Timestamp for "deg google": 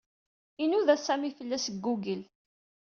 1.69-2.23